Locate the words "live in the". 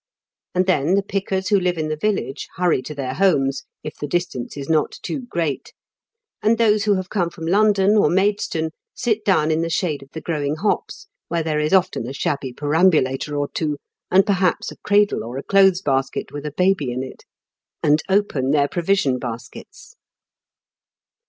1.59-1.95